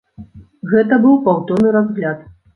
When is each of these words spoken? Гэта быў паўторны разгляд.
Гэта 0.71 0.99
быў 1.03 1.21
паўторны 1.29 1.77
разгляд. 1.79 2.27